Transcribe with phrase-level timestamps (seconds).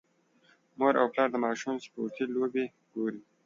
[0.77, 2.63] مور او پلار د ماشوم سپورتي لوبې
[2.93, 3.21] ګوري.